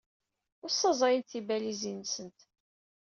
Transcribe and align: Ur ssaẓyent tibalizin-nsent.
Ur 0.63 0.69
ssaẓyent 0.71 1.29
tibalizin-nsent. 1.31 2.39